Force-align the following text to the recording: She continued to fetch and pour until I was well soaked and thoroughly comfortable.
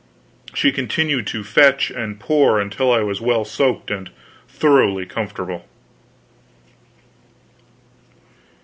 She 0.55 0.71
continued 0.71 1.27
to 1.27 1.43
fetch 1.43 1.91
and 1.91 2.19
pour 2.19 2.59
until 2.59 2.91
I 2.91 3.01
was 3.01 3.21
well 3.21 3.45
soaked 3.45 3.91
and 3.91 4.09
thoroughly 4.47 5.05
comfortable. 5.05 5.67